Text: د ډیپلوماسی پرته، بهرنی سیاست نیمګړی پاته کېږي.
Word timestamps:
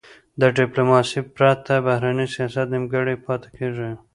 د 0.41 0.43
ډیپلوماسی 0.57 1.21
پرته، 1.35 1.73
بهرنی 1.85 2.27
سیاست 2.35 2.67
نیمګړی 2.73 3.15
پاته 3.25 3.49
کېږي. 3.57 3.89